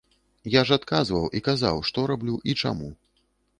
Я 0.53 0.63
ж 0.69 0.77
адказваў 0.81 1.27
і 1.39 1.43
казаў, 1.49 1.83
што 1.91 2.07
раблю 2.15 2.35
і 2.49 2.59
чаму. 2.65 2.93